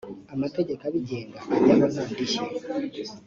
[0.35, 2.43] amategeko abigenga ajyaho nta ndishyi